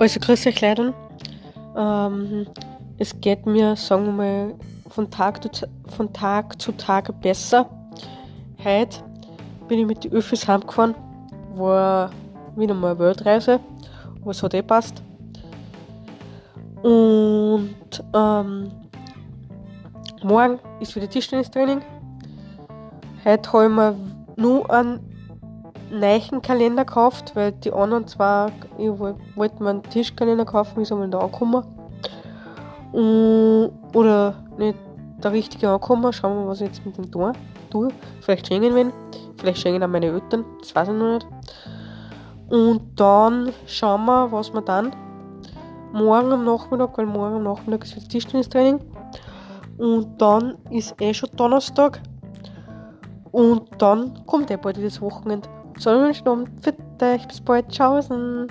Also 0.00 0.20
grüß 0.20 0.46
euch 0.46 0.60
Leute. 0.60 0.94
Ähm, 1.76 2.46
es 2.98 3.20
geht 3.20 3.46
mir, 3.46 3.74
sagen 3.74 4.06
wir 4.06 4.12
mal, 4.12 4.54
von 4.90 5.10
Tag, 5.10 5.42
zu, 5.52 5.66
von 5.88 6.12
Tag 6.12 6.62
zu 6.62 6.70
Tag 6.70 7.20
besser. 7.20 7.68
Heute 8.62 8.98
bin 9.66 9.80
ich 9.80 9.86
mit 9.86 10.04
den 10.04 10.12
Öffis 10.12 10.46
heimgefahren. 10.46 10.94
War 11.56 12.10
wieder 12.54 12.74
mal 12.74 12.92
eine 12.92 12.98
Weltreise. 13.00 13.58
Es 14.24 14.40
hat 14.40 14.54
eh 14.54 14.62
passt. 14.62 15.02
Und 16.82 17.74
ähm, 18.14 18.70
morgen 20.22 20.60
ist 20.78 20.94
wieder 20.94 21.10
Tischtennistraining. 21.10 21.80
Heute 23.24 23.52
habe 23.52 23.64
ich 23.64 23.70
mir 23.70 23.96
nur 24.36 24.70
einen 24.70 25.00
neuen 25.90 26.42
Kalender 26.42 26.84
gekauft, 26.84 27.34
weil 27.34 27.52
die 27.52 27.72
anderen 27.72 28.06
zwei, 28.06 28.52
ich 28.76 28.90
wollte 28.90 29.62
mir 29.62 29.70
einen 29.70 29.82
Tischkalender 29.84 30.44
kaufen, 30.44 30.82
ist 30.82 30.92
einmal 30.92 31.08
da 31.08 31.20
angekommen. 31.20 31.64
oder 32.92 34.34
nicht 34.56 34.78
der 35.22 35.32
richtige 35.32 35.68
angekommen. 35.68 36.12
Schauen 36.12 36.34
wir 36.34 36.42
mal, 36.42 36.48
was 36.48 36.60
ich 36.60 36.68
jetzt 36.68 36.84
mit 36.86 36.96
dem 36.96 37.10
tue. 37.10 37.32
tue. 37.70 37.88
Vielleicht 38.20 38.46
schenken 38.46 38.74
wir 38.74 38.82
ihn, 38.82 38.92
vielleicht 39.36 39.60
schenken 39.60 39.82
auch 39.82 39.88
meine 39.88 40.06
Eltern, 40.06 40.44
das 40.60 40.74
weiß 40.74 40.88
ich 40.88 40.94
noch 40.94 41.14
nicht. 41.14 41.26
Und 42.50 42.98
dann 42.98 43.52
schauen 43.66 44.06
wir, 44.06 44.32
was 44.32 44.52
wir 44.52 44.62
dann 44.62 44.94
morgen 45.92 46.32
am 46.32 46.44
Nachmittag, 46.44 46.96
weil 46.96 47.06
morgen 47.06 47.36
am 47.36 47.42
Nachmittag 47.42 47.84
ist 47.84 47.96
das 47.96 48.08
Tischtennistraining. 48.08 48.80
Und 49.76 50.20
dann 50.20 50.56
ist 50.70 50.94
eh 51.00 51.12
schon 51.12 51.28
Donnerstag. 51.36 52.00
Und 53.30 53.68
dann 53.78 54.24
kommt 54.26 54.50
eh 54.50 54.56
bald 54.56 54.82
das 54.82 55.00
Wochenende. 55.00 55.48
So, 55.78 55.90
einen 55.90 56.12
schönen 56.12 56.28
Abend 56.28 56.64
für 56.64 56.72
dich. 56.72 57.26
Bis 57.28 57.40
bald. 57.40 57.68
Tschaußen. 57.68 58.48